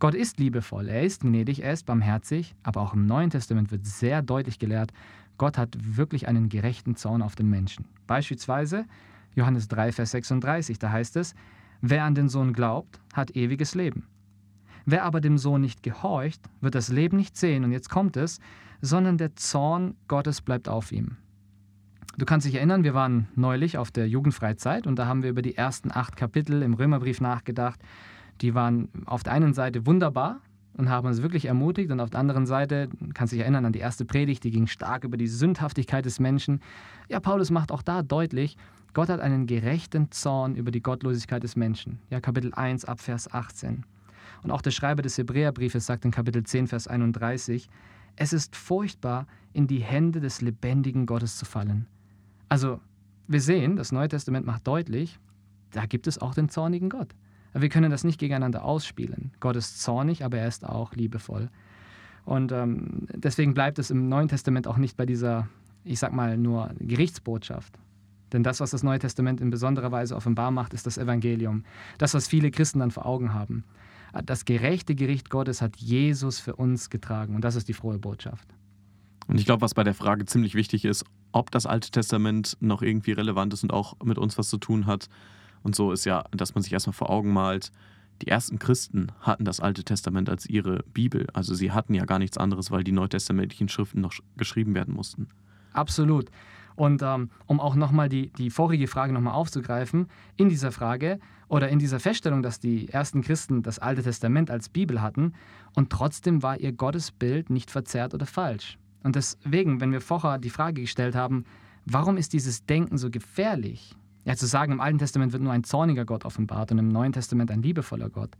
Gott 0.00 0.16
ist 0.16 0.40
liebevoll, 0.40 0.88
er 0.88 1.04
ist 1.04 1.20
gnädig, 1.20 1.62
er 1.62 1.74
ist 1.74 1.86
barmherzig, 1.86 2.56
aber 2.64 2.80
auch 2.80 2.92
im 2.92 3.06
Neuen 3.06 3.30
Testament 3.30 3.70
wird 3.70 3.86
sehr 3.86 4.20
deutlich 4.20 4.58
gelehrt, 4.58 4.92
Gott 5.38 5.56
hat 5.56 5.76
wirklich 5.78 6.26
einen 6.26 6.48
gerechten 6.48 6.96
Zorn 6.96 7.22
auf 7.22 7.36
den 7.36 7.48
Menschen. 7.48 7.84
Beispielsweise 8.08 8.84
Johannes 9.36 9.68
3, 9.68 9.92
Vers 9.92 10.10
36, 10.10 10.80
da 10.80 10.90
heißt 10.90 11.14
es, 11.14 11.36
wer 11.82 12.02
an 12.02 12.16
den 12.16 12.28
Sohn 12.28 12.52
glaubt, 12.52 12.98
hat 13.12 13.36
ewiges 13.36 13.76
Leben. 13.76 14.08
Wer 14.86 15.04
aber 15.04 15.20
dem 15.20 15.38
Sohn 15.38 15.60
nicht 15.60 15.82
gehorcht, 15.82 16.40
wird 16.60 16.74
das 16.74 16.88
Leben 16.88 17.16
nicht 17.16 17.36
sehen, 17.36 17.64
und 17.64 17.72
jetzt 17.72 17.90
kommt 17.90 18.16
es, 18.16 18.40
sondern 18.80 19.18
der 19.18 19.36
Zorn 19.36 19.94
Gottes 20.08 20.40
bleibt 20.40 20.68
auf 20.68 20.92
ihm. 20.92 21.16
Du 22.18 22.26
kannst 22.26 22.46
dich 22.46 22.56
erinnern, 22.56 22.84
wir 22.84 22.94
waren 22.94 23.28
neulich 23.34 23.78
auf 23.78 23.90
der 23.90 24.08
Jugendfreizeit 24.08 24.86
und 24.86 24.98
da 24.98 25.06
haben 25.06 25.22
wir 25.22 25.30
über 25.30 25.42
die 25.42 25.56
ersten 25.56 25.90
acht 25.92 26.16
Kapitel 26.16 26.62
im 26.62 26.74
Römerbrief 26.74 27.20
nachgedacht. 27.20 27.80
Die 28.40 28.54
waren 28.54 28.88
auf 29.06 29.22
der 29.22 29.32
einen 29.32 29.54
Seite 29.54 29.86
wunderbar 29.86 30.40
und 30.76 30.88
haben 30.88 31.06
uns 31.06 31.22
wirklich 31.22 31.46
ermutigt 31.46 31.90
und 31.90 32.00
auf 32.00 32.10
der 32.10 32.20
anderen 32.20 32.46
Seite, 32.46 32.88
kannst 33.14 33.32
dich 33.32 33.40
erinnern 33.40 33.64
an 33.64 33.72
die 33.72 33.78
erste 33.78 34.04
Predigt, 34.04 34.44
die 34.44 34.50
ging 34.50 34.66
stark 34.66 35.04
über 35.04 35.16
die 35.16 35.28
Sündhaftigkeit 35.28 36.04
des 36.04 36.20
Menschen. 36.20 36.60
Ja, 37.08 37.20
Paulus 37.20 37.50
macht 37.50 37.70
auch 37.70 37.82
da 37.82 38.02
deutlich, 38.02 38.56
Gott 38.92 39.08
hat 39.08 39.20
einen 39.20 39.46
gerechten 39.46 40.10
Zorn 40.10 40.56
über 40.56 40.72
die 40.72 40.82
Gottlosigkeit 40.82 41.42
des 41.42 41.54
Menschen. 41.54 42.00
Ja, 42.10 42.20
Kapitel 42.20 42.52
1 42.52 42.84
ab 42.86 43.00
Vers 43.00 43.32
18. 43.32 43.84
Und 44.42 44.50
auch 44.50 44.62
der 44.62 44.70
Schreiber 44.70 45.02
des 45.02 45.18
Hebräerbriefes 45.18 45.86
sagt 45.86 46.04
in 46.04 46.10
Kapitel 46.10 46.42
10, 46.42 46.66
Vers 46.66 46.88
31, 46.88 47.68
es 48.16 48.32
ist 48.32 48.56
furchtbar, 48.56 49.26
in 49.52 49.66
die 49.66 49.78
Hände 49.78 50.20
des 50.20 50.40
lebendigen 50.40 51.06
Gottes 51.06 51.36
zu 51.36 51.44
fallen. 51.44 51.86
Also, 52.48 52.80
wir 53.26 53.40
sehen, 53.40 53.76
das 53.76 53.92
Neue 53.92 54.08
Testament 54.08 54.46
macht 54.46 54.66
deutlich, 54.66 55.18
da 55.70 55.86
gibt 55.86 56.06
es 56.06 56.18
auch 56.18 56.34
den 56.34 56.48
zornigen 56.48 56.88
Gott. 56.88 57.14
Wir 57.52 57.68
können 57.68 57.90
das 57.90 58.04
nicht 58.04 58.18
gegeneinander 58.18 58.64
ausspielen. 58.64 59.32
Gott 59.40 59.56
ist 59.56 59.82
zornig, 59.82 60.24
aber 60.24 60.38
er 60.38 60.48
ist 60.48 60.64
auch 60.64 60.94
liebevoll. 60.94 61.48
Und 62.24 62.52
ähm, 62.52 63.08
deswegen 63.12 63.54
bleibt 63.54 63.78
es 63.78 63.90
im 63.90 64.08
Neuen 64.08 64.28
Testament 64.28 64.68
auch 64.68 64.76
nicht 64.76 64.96
bei 64.96 65.06
dieser, 65.06 65.48
ich 65.84 65.98
sag 65.98 66.12
mal, 66.12 66.36
nur 66.36 66.70
Gerichtsbotschaft. 66.78 67.78
Denn 68.32 68.44
das, 68.44 68.60
was 68.60 68.70
das 68.70 68.82
Neue 68.82 69.00
Testament 69.00 69.40
in 69.40 69.50
besonderer 69.50 69.90
Weise 69.90 70.14
offenbar 70.14 70.50
macht, 70.52 70.74
ist 70.74 70.86
das 70.86 70.98
Evangelium. 70.98 71.64
Das, 71.98 72.14
was 72.14 72.28
viele 72.28 72.50
Christen 72.50 72.78
dann 72.78 72.92
vor 72.92 73.06
Augen 73.06 73.34
haben. 73.34 73.64
Das 74.24 74.44
gerechte 74.44 74.94
Gericht 74.94 75.30
Gottes 75.30 75.62
hat 75.62 75.76
Jesus 75.76 76.40
für 76.40 76.56
uns 76.56 76.90
getragen 76.90 77.34
und 77.34 77.42
das 77.42 77.56
ist 77.56 77.68
die 77.68 77.74
frohe 77.74 77.98
Botschaft. 77.98 78.48
Und 79.26 79.38
ich 79.38 79.46
glaube, 79.46 79.62
was 79.62 79.74
bei 79.74 79.84
der 79.84 79.94
Frage 79.94 80.24
ziemlich 80.24 80.54
wichtig 80.54 80.84
ist, 80.84 81.04
ob 81.32 81.50
das 81.52 81.66
Alte 81.66 81.90
Testament 81.90 82.56
noch 82.60 82.82
irgendwie 82.82 83.12
relevant 83.12 83.54
ist 83.54 83.62
und 83.62 83.72
auch 83.72 83.94
mit 84.02 84.18
uns 84.18 84.36
was 84.38 84.48
zu 84.48 84.58
tun 84.58 84.86
hat 84.86 85.08
und 85.62 85.76
so, 85.76 85.92
ist 85.92 86.04
ja, 86.04 86.24
dass 86.32 86.54
man 86.54 86.62
sich 86.62 86.72
erstmal 86.72 86.94
vor 86.94 87.10
Augen 87.10 87.32
malt, 87.32 87.70
die 88.22 88.28
ersten 88.28 88.58
Christen 88.58 89.12
hatten 89.20 89.44
das 89.44 89.60
Alte 89.60 89.84
Testament 89.84 90.28
als 90.28 90.46
ihre 90.46 90.82
Bibel. 90.92 91.26
Also 91.32 91.54
sie 91.54 91.72
hatten 91.72 91.94
ja 91.94 92.04
gar 92.04 92.18
nichts 92.18 92.36
anderes, 92.36 92.70
weil 92.70 92.84
die 92.84 92.92
neutestamentlichen 92.92 93.68
Schriften 93.68 94.00
noch 94.00 94.12
geschrieben 94.36 94.74
werden 94.74 94.94
mussten. 94.94 95.28
Absolut. 95.72 96.30
Und 96.76 97.02
ähm, 97.02 97.30
um 97.46 97.60
auch 97.60 97.74
nochmal 97.74 98.08
die, 98.08 98.30
die 98.32 98.50
vorige 98.50 98.86
Frage 98.86 99.12
nochmal 99.12 99.34
aufzugreifen, 99.34 100.06
in 100.36 100.48
dieser 100.48 100.72
Frage 100.72 101.18
oder 101.48 101.68
in 101.68 101.78
dieser 101.78 102.00
Feststellung, 102.00 102.42
dass 102.42 102.60
die 102.60 102.88
ersten 102.88 103.22
Christen 103.22 103.62
das 103.62 103.78
Alte 103.78 104.02
Testament 104.02 104.50
als 104.50 104.68
Bibel 104.68 105.02
hatten 105.02 105.32
und 105.74 105.90
trotzdem 105.90 106.42
war 106.42 106.58
ihr 106.58 106.72
Gottesbild 106.72 107.50
nicht 107.50 107.70
verzerrt 107.70 108.14
oder 108.14 108.26
falsch. 108.26 108.78
Und 109.02 109.16
deswegen, 109.16 109.80
wenn 109.80 109.92
wir 109.92 110.00
vorher 110.00 110.38
die 110.38 110.50
Frage 110.50 110.82
gestellt 110.82 111.14
haben, 111.14 111.44
warum 111.86 112.16
ist 112.16 112.32
dieses 112.32 112.66
Denken 112.66 112.98
so 112.98 113.10
gefährlich? 113.10 113.96
Ja, 114.24 114.36
zu 114.36 114.46
sagen, 114.46 114.72
im 114.72 114.80
Alten 114.80 114.98
Testament 114.98 115.32
wird 115.32 115.42
nur 115.42 115.52
ein 115.52 115.64
zorniger 115.64 116.04
Gott 116.04 116.24
offenbart 116.24 116.70
und 116.72 116.78
im 116.78 116.88
Neuen 116.88 117.12
Testament 117.12 117.50
ein 117.50 117.62
liebevoller 117.62 118.10
Gott. 118.10 118.30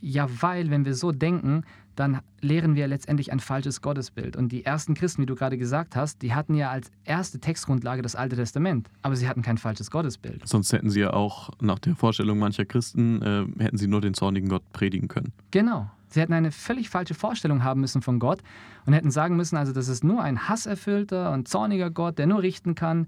Ja, 0.00 0.28
weil, 0.40 0.70
wenn 0.70 0.84
wir 0.84 0.94
so 0.94 1.12
denken, 1.12 1.64
dann 1.96 2.20
lehren 2.40 2.76
wir 2.76 2.88
letztendlich 2.88 3.32
ein 3.32 3.40
falsches 3.40 3.82
Gottesbild. 3.82 4.34
Und 4.34 4.50
die 4.52 4.64
ersten 4.64 4.94
Christen, 4.94 5.22
wie 5.22 5.26
du 5.26 5.34
gerade 5.34 5.58
gesagt 5.58 5.96
hast, 5.96 6.22
die 6.22 6.34
hatten 6.34 6.54
ja 6.54 6.70
als 6.70 6.90
erste 7.04 7.40
Textgrundlage 7.40 8.00
das 8.00 8.16
Alte 8.16 8.36
Testament, 8.36 8.88
aber 9.02 9.16
sie 9.16 9.28
hatten 9.28 9.42
kein 9.42 9.58
falsches 9.58 9.90
Gottesbild. 9.90 10.48
Sonst 10.48 10.72
hätten 10.72 10.88
sie 10.88 11.00
ja 11.00 11.12
auch 11.12 11.50
nach 11.60 11.78
der 11.78 11.96
Vorstellung 11.96 12.38
mancher 12.38 12.64
Christen, 12.64 13.20
äh, 13.20 13.62
hätten 13.62 13.76
sie 13.76 13.86
nur 13.86 14.00
den 14.00 14.14
zornigen 14.14 14.48
Gott 14.48 14.62
predigen 14.72 15.08
können. 15.08 15.32
Genau. 15.50 15.90
Sie 16.08 16.20
hätten 16.20 16.32
eine 16.32 16.50
völlig 16.50 16.88
falsche 16.90 17.14
Vorstellung 17.14 17.62
haben 17.62 17.80
müssen 17.80 18.02
von 18.02 18.18
Gott 18.18 18.42
und 18.84 18.94
hätten 18.94 19.10
sagen 19.10 19.36
müssen, 19.36 19.56
also 19.56 19.72
das 19.72 19.88
ist 19.88 20.02
nur 20.02 20.22
ein 20.22 20.48
hasserfüllter 20.48 21.32
und 21.32 21.46
zorniger 21.46 21.90
Gott, 21.90 22.18
der 22.18 22.26
nur 22.26 22.42
richten 22.42 22.74
kann. 22.74 23.06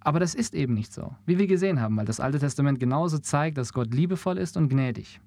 Aber 0.00 0.20
das 0.20 0.34
ist 0.34 0.54
eben 0.54 0.74
nicht 0.74 0.92
so, 0.92 1.14
wie 1.26 1.38
wir 1.38 1.46
gesehen 1.46 1.80
haben, 1.80 1.96
weil 1.96 2.06
das 2.06 2.20
Alte 2.20 2.38
Testament 2.38 2.78
genauso 2.78 3.18
zeigt, 3.18 3.58
dass 3.58 3.72
Gott 3.72 3.92
liebevoll 3.92 4.38
ist 4.38 4.56
und 4.56 4.68
gnädig. 4.68 5.20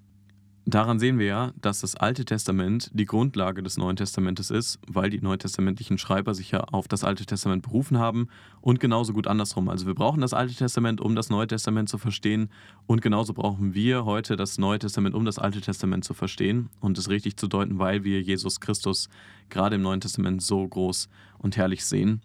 Daran 0.65 0.99
sehen 0.99 1.17
wir 1.17 1.25
ja, 1.25 1.53
dass 1.59 1.81
das 1.81 1.95
Alte 1.95 2.23
Testament 2.23 2.91
die 2.93 3.05
Grundlage 3.05 3.63
des 3.63 3.77
Neuen 3.77 3.95
Testamentes 3.95 4.49
ist, 4.49 4.79
weil 4.87 5.09
die 5.09 5.21
neutestamentlichen 5.21 5.97
Schreiber 5.97 6.33
sich 6.33 6.51
ja 6.51 6.61
auf 6.61 6.87
das 6.87 7.03
Alte 7.03 7.25
Testament 7.25 7.63
berufen 7.63 7.97
haben 7.97 8.27
und 8.61 8.79
genauso 8.79 9.13
gut 9.13 9.27
andersrum. 9.27 9.69
Also 9.69 9.87
wir 9.87 9.95
brauchen 9.95 10.21
das 10.21 10.33
Alte 10.33 10.53
Testament, 10.53 11.01
um 11.01 11.15
das 11.15 11.29
Neue 11.29 11.47
Testament 11.47 11.89
zu 11.89 11.97
verstehen 11.97 12.49
und 12.85 13.01
genauso 13.01 13.33
brauchen 13.33 13.73
wir 13.73 14.05
heute 14.05 14.35
das 14.35 14.57
Neue 14.57 14.79
Testament, 14.79 15.15
um 15.15 15.25
das 15.25 15.39
Alte 15.39 15.61
Testament 15.61 16.05
zu 16.05 16.13
verstehen 16.13 16.69
und 16.79 16.97
es 16.97 17.09
richtig 17.09 17.37
zu 17.37 17.47
deuten, 17.47 17.79
weil 17.79 18.03
wir 18.03 18.21
Jesus 18.21 18.59
Christus 18.59 19.09
gerade 19.49 19.75
im 19.75 19.81
Neuen 19.81 20.01
Testament 20.01 20.41
so 20.41 20.67
groß 20.67 21.09
und 21.39 21.57
herrlich 21.57 21.85
sehen. 21.85 22.21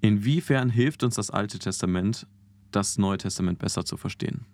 Inwiefern 0.00 0.70
hilft 0.70 1.02
uns 1.02 1.16
das 1.16 1.30
Alte 1.30 1.58
Testament, 1.58 2.26
das 2.70 2.98
Neue 2.98 3.18
Testament 3.18 3.58
besser 3.58 3.84
zu 3.84 3.96
verstehen? 3.96 4.46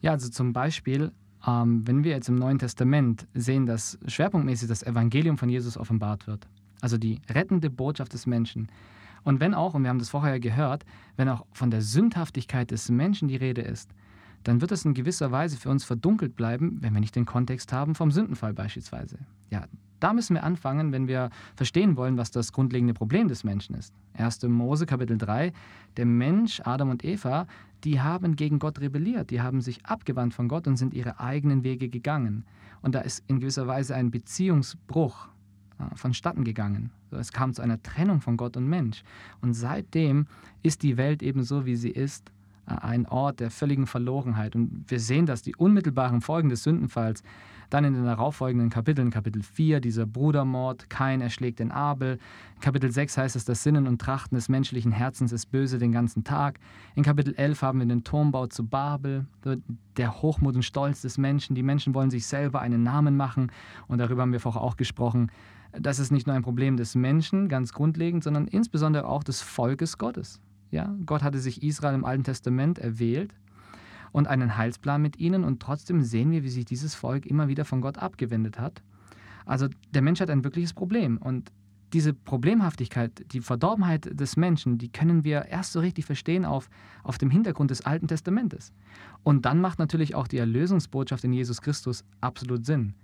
Ja, 0.00 0.12
also 0.12 0.28
zum 0.28 0.52
Beispiel 0.52 1.12
ähm, 1.46 1.86
wenn 1.86 2.04
wir 2.04 2.12
jetzt 2.12 2.28
im 2.28 2.36
Neuen 2.36 2.58
Testament 2.58 3.26
sehen, 3.34 3.66
dass 3.66 3.98
schwerpunktmäßig 4.06 4.68
das 4.68 4.82
Evangelium 4.82 5.38
von 5.38 5.48
Jesus 5.48 5.76
offenbart 5.76 6.26
wird, 6.26 6.46
also 6.80 6.98
die 6.98 7.20
rettende 7.28 7.70
Botschaft 7.70 8.12
des 8.12 8.26
Menschen, 8.26 8.68
und 9.24 9.40
wenn 9.40 9.54
auch, 9.54 9.74
und 9.74 9.82
wir 9.82 9.88
haben 9.88 9.98
das 9.98 10.10
vorher 10.10 10.38
gehört, 10.38 10.84
wenn 11.16 11.28
auch 11.28 11.46
von 11.52 11.70
der 11.70 11.80
Sündhaftigkeit 11.80 12.70
des 12.70 12.90
Menschen 12.90 13.28
die 13.28 13.36
Rede 13.36 13.62
ist, 13.62 13.90
dann 14.44 14.60
wird 14.60 14.70
es 14.70 14.84
in 14.84 14.92
gewisser 14.92 15.32
Weise 15.32 15.56
für 15.56 15.70
uns 15.70 15.84
verdunkelt 15.84 16.36
bleiben, 16.36 16.78
wenn 16.82 16.92
wir 16.92 17.00
nicht 17.00 17.16
den 17.16 17.24
Kontext 17.24 17.72
haben 17.72 17.94
vom 17.94 18.10
Sündenfall 18.10 18.52
beispielsweise. 18.52 19.18
Ja, 19.50 19.64
da 20.00 20.12
müssen 20.12 20.34
wir 20.34 20.44
anfangen, 20.44 20.92
wenn 20.92 21.08
wir 21.08 21.30
verstehen 21.56 21.96
wollen, 21.96 22.16
was 22.16 22.30
das 22.30 22.52
grundlegende 22.52 22.94
Problem 22.94 23.28
des 23.28 23.44
Menschen 23.44 23.74
ist. 23.74 23.94
1. 24.14 24.42
Mose 24.44 24.86
Kapitel 24.86 25.18
3, 25.18 25.52
der 25.96 26.06
Mensch, 26.06 26.60
Adam 26.64 26.90
und 26.90 27.04
Eva, 27.04 27.46
die 27.84 28.00
haben 28.00 28.36
gegen 28.36 28.58
Gott 28.58 28.80
rebelliert, 28.80 29.30
die 29.30 29.40
haben 29.40 29.60
sich 29.60 29.84
abgewandt 29.86 30.34
von 30.34 30.48
Gott 30.48 30.66
und 30.66 30.76
sind 30.76 30.94
ihre 30.94 31.20
eigenen 31.20 31.64
Wege 31.64 31.88
gegangen. 31.88 32.44
Und 32.82 32.94
da 32.94 33.00
ist 33.00 33.24
in 33.28 33.40
gewisser 33.40 33.66
Weise 33.66 33.94
ein 33.94 34.10
Beziehungsbruch 34.10 35.28
äh, 35.78 35.96
vonstatten 35.96 36.44
gegangen. 36.44 36.90
Es 37.10 37.32
kam 37.32 37.52
zu 37.52 37.62
einer 37.62 37.82
Trennung 37.82 38.20
von 38.20 38.36
Gott 38.36 38.56
und 38.56 38.68
Mensch. 38.68 39.02
Und 39.40 39.54
seitdem 39.54 40.26
ist 40.62 40.82
die 40.82 40.96
Welt 40.96 41.22
eben 41.22 41.42
so, 41.44 41.66
wie 41.66 41.76
sie 41.76 41.90
ist, 41.90 42.30
äh, 42.66 42.74
ein 42.74 43.06
Ort 43.06 43.40
der 43.40 43.50
völligen 43.50 43.86
Verlorenheit. 43.86 44.54
Und 44.54 44.84
wir 44.88 45.00
sehen, 45.00 45.26
dass 45.26 45.42
die 45.42 45.56
unmittelbaren 45.56 46.20
Folgen 46.20 46.48
des 46.48 46.62
Sündenfalls 46.62 47.22
dann 47.74 47.84
in 47.84 47.94
den 47.94 48.04
darauffolgenden 48.04 48.70
Kapiteln, 48.70 49.10
Kapitel 49.10 49.42
4, 49.42 49.80
dieser 49.80 50.06
Brudermord, 50.06 50.88
Kain 50.88 51.20
erschlägt 51.20 51.58
den 51.58 51.72
Abel. 51.72 52.20
In 52.54 52.60
Kapitel 52.60 52.92
6 52.92 53.18
heißt 53.18 53.34
es, 53.34 53.44
das 53.44 53.64
Sinnen 53.64 53.88
und 53.88 54.00
Trachten 54.00 54.36
des 54.36 54.48
menschlichen 54.48 54.92
Herzens 54.92 55.32
ist 55.32 55.50
böse 55.50 55.78
den 55.78 55.90
ganzen 55.90 56.22
Tag. 56.22 56.60
In 56.94 57.02
Kapitel 57.02 57.34
11 57.34 57.62
haben 57.62 57.80
wir 57.80 57.86
den 57.86 58.04
Turmbau 58.04 58.46
zu 58.46 58.64
Babel, 58.64 59.26
der 59.96 60.22
Hochmut 60.22 60.54
und 60.54 60.62
Stolz 60.62 61.02
des 61.02 61.18
Menschen. 61.18 61.56
Die 61.56 61.64
Menschen 61.64 61.94
wollen 61.94 62.10
sich 62.10 62.28
selber 62.28 62.60
einen 62.60 62.84
Namen 62.84 63.16
machen. 63.16 63.50
Und 63.88 63.98
darüber 63.98 64.22
haben 64.22 64.32
wir 64.32 64.40
vorher 64.40 64.62
auch 64.62 64.76
gesprochen. 64.76 65.32
Das 65.72 65.98
ist 65.98 66.12
nicht 66.12 66.28
nur 66.28 66.36
ein 66.36 66.42
Problem 66.42 66.76
des 66.76 66.94
Menschen, 66.94 67.48
ganz 67.48 67.72
grundlegend, 67.72 68.22
sondern 68.22 68.46
insbesondere 68.46 69.08
auch 69.08 69.24
des 69.24 69.42
Volkes 69.42 69.98
Gottes. 69.98 70.40
Ja, 70.70 70.94
Gott 71.04 71.24
hatte 71.24 71.40
sich 71.40 71.64
Israel 71.64 71.96
im 71.96 72.04
Alten 72.04 72.22
Testament 72.22 72.78
erwählt 72.78 73.34
und 74.14 74.28
einen 74.28 74.56
Heilsplan 74.56 75.02
mit 75.02 75.18
ihnen 75.18 75.42
und 75.42 75.60
trotzdem 75.60 76.00
sehen 76.04 76.30
wir, 76.30 76.44
wie 76.44 76.48
sich 76.48 76.64
dieses 76.64 76.94
Volk 76.94 77.26
immer 77.26 77.48
wieder 77.48 77.64
von 77.64 77.80
Gott 77.80 77.98
abgewendet 77.98 78.60
hat. 78.60 78.80
Also 79.44 79.66
der 79.92 80.02
Mensch 80.02 80.20
hat 80.20 80.30
ein 80.30 80.44
wirkliches 80.44 80.72
Problem 80.72 81.18
und 81.18 81.50
diese 81.92 82.14
Problemhaftigkeit, 82.14 83.26
die 83.32 83.40
Verdorbenheit 83.40 84.08
des 84.18 84.36
Menschen, 84.36 84.78
die 84.78 84.88
können 84.88 85.24
wir 85.24 85.46
erst 85.46 85.72
so 85.72 85.80
richtig 85.80 86.04
verstehen 86.04 86.44
auf, 86.44 86.70
auf 87.02 87.18
dem 87.18 87.28
Hintergrund 87.28 87.72
des 87.72 87.86
Alten 87.86 88.06
Testamentes. 88.06 88.72
Und 89.24 89.46
dann 89.46 89.60
macht 89.60 89.80
natürlich 89.80 90.14
auch 90.14 90.28
die 90.28 90.38
Erlösungsbotschaft 90.38 91.24
in 91.24 91.32
Jesus 91.32 91.60
Christus 91.60 92.04
absolut 92.20 92.64
Sinn. 92.64 92.94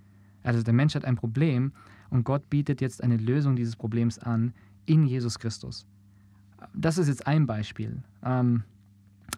Also 0.43 0.63
der 0.63 0.73
Mensch 0.73 0.95
hat 0.95 1.03
ein 1.03 1.17
Problem 1.17 1.73
und 2.09 2.23
Gott 2.23 2.49
bietet 2.49 2.79
jetzt 2.79 3.03
eine 3.03 3.17
Lösung 3.17 3.57
dieses 3.57 3.75
Problems 3.75 4.17
an 4.17 4.53
in 4.85 5.05
Jesus 5.05 5.39
Christus. 5.39 5.85
Das 6.73 6.97
ist 6.97 7.09
jetzt 7.09 7.27
ein 7.27 7.47
Beispiel. 7.47 8.01
Ähm, 8.23 8.63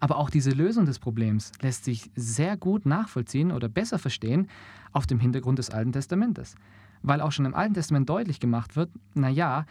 aber 0.00 0.18
auch 0.18 0.30
diese 0.30 0.50
Lösung 0.50 0.86
des 0.86 0.98
Problems 0.98 1.52
lässt 1.60 1.84
sich 1.84 2.10
sehr 2.14 2.56
gut 2.56 2.86
nachvollziehen 2.86 3.52
oder 3.52 3.68
besser 3.68 3.98
verstehen 3.98 4.48
auf 4.92 5.06
dem 5.06 5.18
Hintergrund 5.18 5.58
des 5.58 5.70
Alten 5.70 5.92
Testamentes. 5.92 6.56
Weil 7.02 7.20
auch 7.20 7.32
schon 7.32 7.46
im 7.46 7.54
Alten 7.54 7.74
Testament 7.74 8.08
deutlich 8.08 8.40
gemacht 8.40 8.76
wird, 8.76 8.90
naja, 9.14 9.66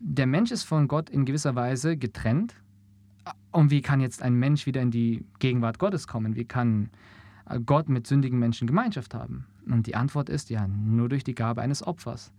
der 0.00 0.26
Mensch 0.26 0.50
ist 0.50 0.64
von 0.64 0.88
Gott 0.88 1.10
in 1.10 1.24
gewisser 1.24 1.54
Weise 1.54 1.96
getrennt. 1.96 2.54
Und 3.52 3.70
wie 3.70 3.82
kann 3.82 4.00
jetzt 4.00 4.22
ein 4.22 4.34
Mensch 4.34 4.66
wieder 4.66 4.82
in 4.82 4.90
die 4.90 5.24
Gegenwart 5.38 5.78
Gottes 5.78 6.08
kommen? 6.08 6.34
Wie 6.34 6.44
kann 6.44 6.90
Gott 7.66 7.88
mit 7.88 8.06
sündigen 8.06 8.38
Menschen 8.38 8.66
Gemeinschaft 8.66 9.14
haben? 9.14 9.46
Und 9.66 9.86
die 9.86 9.94
Antwort 9.94 10.28
ist 10.28 10.50
ja 10.50 10.66
nur 10.66 11.08
durch 11.08 11.22
die 11.22 11.34
Gabe 11.34 11.62
eines 11.62 11.86
Opfers. 11.86 12.32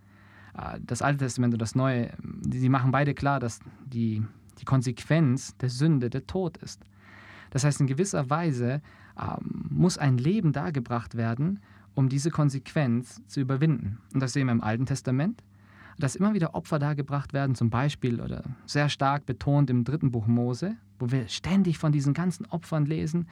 Das 0.86 1.02
Alte 1.02 1.20
Testament 1.20 1.54
und 1.54 1.62
das 1.62 1.74
Neue, 1.74 2.12
sie 2.52 2.70
machen 2.70 2.92
beide 2.92 3.14
klar, 3.14 3.40
dass 3.40 3.60
die, 3.86 4.24
die 4.60 4.66
Konsequenz 4.66 5.56
der 5.58 5.70
Sünde 5.70 6.10
der 6.10 6.28
Tod 6.28 6.58
ist. 6.58 6.84
Das 7.54 7.64
heißt, 7.64 7.82
in 7.82 7.88
gewisser 7.88 8.32
Weise 8.32 8.82
ähm, 9.16 9.68
muss 9.70 10.00
ein 10.00 10.18
Leben 10.18 10.54
dargebracht 10.54 11.14
werden, 11.14 11.60
um 11.94 12.10
diese 12.10 12.32
Konsequenz 12.32 13.22
zu 13.28 13.42
überwinden. 13.42 14.00
Und 14.12 14.24
das 14.24 14.34
sehen 14.34 14.48
wir 14.48 14.54
im 14.54 14.64
Alten 14.64 14.88
Testament, 14.88 15.44
dass 16.00 16.16
immer 16.16 16.34
wieder 16.34 16.56
Opfer 16.56 16.80
dargebracht 16.80 17.32
werden, 17.32 17.54
zum 17.54 17.70
Beispiel 17.70 18.22
oder 18.22 18.42
sehr 18.66 18.90
stark 18.90 19.28
betont 19.28 19.70
im 19.70 19.84
dritten 19.84 20.10
Buch 20.10 20.26
Mose, 20.26 20.78
wo 20.98 21.12
wir 21.12 21.28
ständig 21.28 21.78
von 21.78 21.92
diesen 21.92 22.16
ganzen 22.16 22.48
Opfern 22.48 22.88
lesen. 22.88 23.28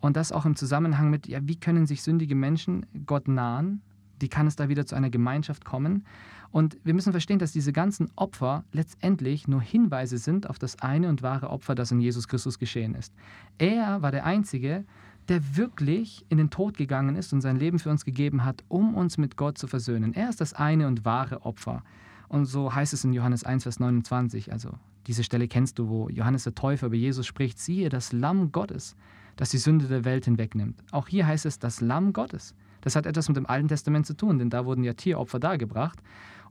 Und 0.00 0.16
das 0.16 0.32
auch 0.32 0.44
im 0.44 0.56
Zusammenhang 0.56 1.08
mit, 1.10 1.28
ja, 1.28 1.38
wie 1.44 1.54
können 1.54 1.86
sich 1.86 2.02
sündige 2.02 2.34
Menschen 2.34 2.84
Gott 3.06 3.28
nahen? 3.28 3.80
Wie 4.18 4.28
kann 4.28 4.48
es 4.48 4.56
da 4.56 4.68
wieder 4.68 4.86
zu 4.86 4.96
einer 4.96 5.10
Gemeinschaft 5.10 5.64
kommen? 5.64 6.04
Und 6.52 6.76
wir 6.84 6.92
müssen 6.92 7.12
verstehen, 7.12 7.38
dass 7.38 7.52
diese 7.52 7.72
ganzen 7.72 8.10
Opfer 8.14 8.64
letztendlich 8.72 9.48
nur 9.48 9.62
Hinweise 9.62 10.18
sind 10.18 10.48
auf 10.48 10.58
das 10.58 10.78
eine 10.80 11.08
und 11.08 11.22
wahre 11.22 11.50
Opfer, 11.50 11.74
das 11.74 11.90
in 11.90 12.00
Jesus 12.00 12.28
Christus 12.28 12.58
geschehen 12.58 12.94
ist. 12.94 13.14
Er 13.58 14.02
war 14.02 14.12
der 14.12 14.26
Einzige, 14.26 14.84
der 15.28 15.56
wirklich 15.56 16.26
in 16.28 16.38
den 16.38 16.50
Tod 16.50 16.76
gegangen 16.76 17.16
ist 17.16 17.32
und 17.32 17.40
sein 17.40 17.56
Leben 17.56 17.78
für 17.78 17.90
uns 17.90 18.04
gegeben 18.04 18.44
hat, 18.44 18.64
um 18.68 18.94
uns 18.94 19.18
mit 19.18 19.36
Gott 19.36 19.56
zu 19.56 19.66
versöhnen. 19.66 20.12
Er 20.14 20.28
ist 20.28 20.40
das 20.40 20.52
eine 20.52 20.86
und 20.88 21.04
wahre 21.04 21.46
Opfer. 21.46 21.82
Und 22.28 22.44
so 22.44 22.74
heißt 22.74 22.92
es 22.92 23.04
in 23.04 23.12
Johannes 23.12 23.44
1, 23.44 23.62
Vers 23.62 23.80
29. 23.80 24.52
Also 24.52 24.70
diese 25.06 25.24
Stelle 25.24 25.48
kennst 25.48 25.78
du, 25.78 25.88
wo 25.88 26.08
Johannes 26.08 26.44
der 26.44 26.54
Täufer 26.54 26.88
über 26.88 26.96
Jesus 26.96 27.26
spricht, 27.26 27.58
siehe 27.58 27.88
das 27.88 28.12
Lamm 28.12 28.52
Gottes, 28.52 28.96
das 29.36 29.50
die 29.50 29.58
Sünde 29.58 29.86
der 29.86 30.04
Welt 30.04 30.26
hinwegnimmt. 30.26 30.82
Auch 30.90 31.08
hier 31.08 31.26
heißt 31.26 31.46
es 31.46 31.58
das 31.58 31.80
Lamm 31.80 32.12
Gottes. 32.12 32.54
Das 32.82 32.96
hat 32.96 33.06
etwas 33.06 33.28
mit 33.28 33.36
dem 33.36 33.46
Alten 33.46 33.68
Testament 33.68 34.06
zu 34.06 34.14
tun, 34.14 34.38
denn 34.38 34.50
da 34.50 34.64
wurden 34.66 34.84
ja 34.84 34.92
Tieropfer 34.92 35.38
dargebracht. 35.38 35.98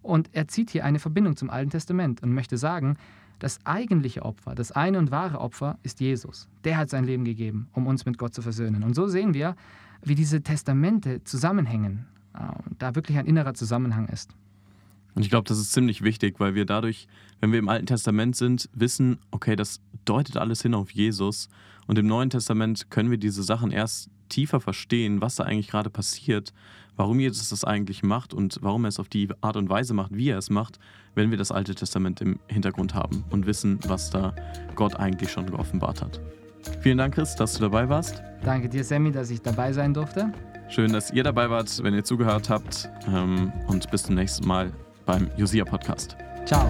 Und 0.02 0.30
er 0.34 0.48
zieht 0.48 0.72
hier 0.72 0.86
eine 0.86 1.00
Verbindung 1.00 1.36
zum 1.36 1.50
Alten 1.50 1.70
Testament 1.70 2.24
und 2.24 2.34
möchte 2.34 2.58
sagen, 2.58 2.98
das 3.40 3.60
eigentliche 3.66 4.24
Opfer, 4.24 4.54
das 4.54 4.72
eine 4.72 5.00
und 5.00 5.10
wahre 5.10 5.40
Opfer 5.40 5.80
ist 5.84 6.00
Jesus. 6.00 6.48
Der 6.64 6.78
hat 6.78 6.90
sein 6.90 7.06
Leben 7.06 7.26
gegeben, 7.26 7.68
um 7.74 7.88
uns 7.88 8.06
mit 8.06 8.18
Gott 8.18 8.34
zu 8.34 8.42
versöhnen. 8.42 8.84
Und 8.84 8.94
so 8.94 9.08
sehen 9.08 9.34
wir, 9.34 9.56
wie 10.04 10.16
diese 10.16 10.42
Testamente 10.42 11.24
zusammenhängen, 11.24 12.06
äh, 12.36 12.40
da 12.78 12.96
wirklich 12.96 13.18
ein 13.18 13.26
innerer 13.26 13.54
Zusammenhang 13.54 14.08
ist. 14.10 14.36
Und 15.14 15.24
ich 15.24 15.30
glaube, 15.30 15.48
das 15.48 15.60
ist 15.60 15.74
ziemlich 15.74 16.04
wichtig, 16.04 16.40
weil 16.40 16.56
wir 16.56 16.66
dadurch, 16.66 17.08
wenn 17.40 17.52
wir 17.52 17.60
im 17.60 17.68
Alten 17.68 17.88
Testament 17.88 18.36
sind, 18.36 18.70
wissen, 18.74 19.20
okay, 19.32 19.56
das 19.56 19.82
deutet 20.06 20.38
alles 20.38 20.62
hin 20.62 20.74
auf 20.74 20.92
Jesus. 20.92 21.50
Und 21.88 21.98
im 22.00 22.08
Neuen 22.08 22.30
Testament 22.30 22.90
können 22.90 23.12
wir 23.12 23.18
diese 23.18 23.44
Sachen 23.44 23.72
erst 23.72 24.10
tiefer 24.30 24.62
verstehen, 24.62 25.20
was 25.20 25.36
da 25.36 25.44
eigentlich 25.44 25.68
gerade 25.68 25.90
passiert, 25.90 26.54
warum 27.02 27.20
Jesus 27.20 27.50
das 27.50 27.64
eigentlich 27.64 28.04
macht 28.04 28.32
und 28.32 28.60
warum 28.62 28.86
er 28.86 28.90
es 28.90 29.00
auf 29.00 29.10
die 29.10 29.28
Art 29.42 29.56
und 29.56 29.70
Weise 29.70 29.96
macht, 29.96 30.16
wie 30.16 30.30
er 30.30 30.38
es 30.38 30.52
macht, 30.52 30.78
wenn 31.16 31.32
wir 31.32 31.38
das 31.38 31.52
Alte 31.52 31.74
Testament 31.74 32.22
im 32.22 32.38
Hintergrund 32.48 32.94
haben 32.94 33.24
und 33.32 33.48
wissen, 33.48 33.80
was 33.88 34.12
da 34.12 34.36
Gott 34.76 34.98
eigentlich 34.98 35.32
schon 35.32 35.48
geoffenbart 35.48 36.00
hat. 36.04 36.22
Vielen 36.82 37.00
Dank, 37.00 37.16
Chris, 37.16 37.36
dass 37.36 37.56
du 37.56 37.62
dabei 37.62 37.90
warst. 37.90 38.22
Danke 38.44 38.70
dir, 38.70 38.84
Sammy, 38.84 39.12
dass 39.12 39.32
ich 39.32 39.42
dabei 39.42 39.74
sein 39.74 39.96
durfte. 39.96 40.32
Schön, 40.70 40.94
dass 40.94 41.12
ihr 41.12 41.24
dabei 41.24 41.50
wart, 41.50 41.82
wenn 41.82 41.96
ihr 41.96 42.04
zugehört 42.04 42.52
habt. 42.52 42.88
Ähm, 43.08 43.52
und 43.66 43.90
bis 43.90 44.04
zum 44.04 44.14
nächsten 44.14 44.48
Mal 44.48 44.72
beim 45.08 45.28
Josia 45.38 45.66
Podcast. 45.66 46.16
Ciao. 46.46 46.70